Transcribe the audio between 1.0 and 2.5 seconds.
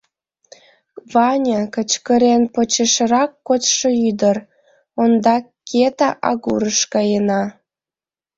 —Ваня,— кычкырен